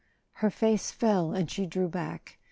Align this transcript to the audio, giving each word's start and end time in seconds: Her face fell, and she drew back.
Her 0.41 0.49
face 0.49 0.89
fell, 0.89 1.31
and 1.31 1.51
she 1.51 1.67
drew 1.67 1.87
back. 1.87 2.39